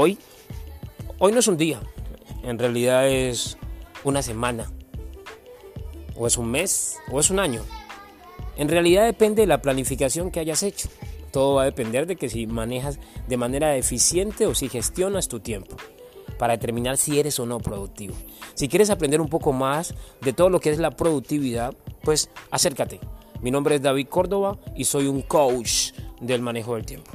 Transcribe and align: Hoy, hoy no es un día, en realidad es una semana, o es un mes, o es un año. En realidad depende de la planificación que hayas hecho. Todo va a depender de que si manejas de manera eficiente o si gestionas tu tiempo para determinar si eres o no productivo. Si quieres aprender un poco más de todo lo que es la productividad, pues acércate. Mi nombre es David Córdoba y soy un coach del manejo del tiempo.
Hoy, 0.00 0.16
hoy 1.18 1.32
no 1.32 1.40
es 1.40 1.48
un 1.48 1.56
día, 1.56 1.80
en 2.44 2.56
realidad 2.56 3.08
es 3.08 3.58
una 4.04 4.22
semana, 4.22 4.70
o 6.14 6.28
es 6.28 6.38
un 6.38 6.52
mes, 6.52 6.98
o 7.10 7.18
es 7.18 7.30
un 7.30 7.40
año. 7.40 7.62
En 8.56 8.68
realidad 8.68 9.06
depende 9.06 9.42
de 9.42 9.48
la 9.48 9.60
planificación 9.60 10.30
que 10.30 10.38
hayas 10.38 10.62
hecho. 10.62 10.88
Todo 11.32 11.56
va 11.56 11.62
a 11.62 11.64
depender 11.64 12.06
de 12.06 12.14
que 12.14 12.28
si 12.28 12.46
manejas 12.46 13.00
de 13.26 13.36
manera 13.38 13.74
eficiente 13.74 14.46
o 14.46 14.54
si 14.54 14.68
gestionas 14.68 15.26
tu 15.26 15.40
tiempo 15.40 15.74
para 16.38 16.52
determinar 16.52 16.96
si 16.96 17.18
eres 17.18 17.40
o 17.40 17.46
no 17.46 17.58
productivo. 17.58 18.14
Si 18.54 18.68
quieres 18.68 18.90
aprender 18.90 19.20
un 19.20 19.28
poco 19.28 19.52
más 19.52 19.96
de 20.20 20.32
todo 20.32 20.48
lo 20.48 20.60
que 20.60 20.70
es 20.70 20.78
la 20.78 20.92
productividad, 20.92 21.74
pues 22.04 22.30
acércate. 22.52 23.00
Mi 23.42 23.50
nombre 23.50 23.74
es 23.74 23.82
David 23.82 24.06
Córdoba 24.06 24.58
y 24.76 24.84
soy 24.84 25.08
un 25.08 25.22
coach 25.22 25.90
del 26.20 26.40
manejo 26.40 26.76
del 26.76 26.86
tiempo. 26.86 27.10